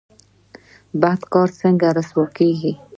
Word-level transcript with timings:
بد 1.01 1.21
کار 1.33 1.49
څنګه 1.61 1.87
رسوا 1.97 2.25
کیږي؟ 2.37 2.71